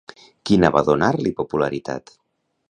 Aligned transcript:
Quina 0.49 0.71
va 0.75 0.81
donar-li 0.87 1.33
popularitat? 1.43 2.17